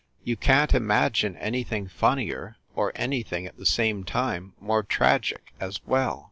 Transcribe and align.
You 0.23 0.35
can 0.35 0.67
t 0.67 0.75
imagine 0.75 1.37
anything 1.37 1.87
funnier, 1.87 2.55
or 2.73 2.91
any 2.95 3.21
thing 3.21 3.45
at 3.45 3.57
the 3.57 3.67
same 3.67 4.03
time 4.03 4.53
more 4.59 4.81
tragic 4.81 5.53
as 5.59 5.79
well. 5.85 6.19